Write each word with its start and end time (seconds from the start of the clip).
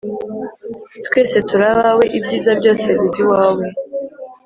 twese 1.05 1.37
turi 1.47 1.65
abawe, 1.73 2.03
ibyiza 2.17 2.51
byose 2.59 2.87
biva 2.99 3.17
iwawe 3.23 3.65